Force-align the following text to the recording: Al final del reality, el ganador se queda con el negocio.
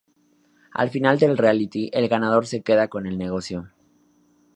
Al 0.83 0.89
final 0.89 1.19
del 1.19 1.37
reality, 1.37 1.91
el 1.93 2.09
ganador 2.09 2.47
se 2.47 2.63
queda 2.63 2.87
con 2.87 3.05
el 3.05 3.19
negocio. 3.19 3.69